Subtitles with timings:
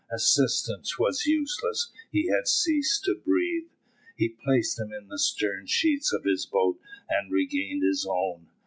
[0.11, 3.67] Assistance was useless, he had ceased to breathe.
[4.17, 8.47] He placed him in the stern sheets of his boat and regained his own.